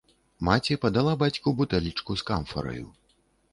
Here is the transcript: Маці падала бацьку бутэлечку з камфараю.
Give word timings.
Маці 0.47 0.77
падала 0.85 1.13
бацьку 1.25 1.53
бутэлечку 1.61 2.19
з 2.25 2.29
камфараю. 2.33 2.85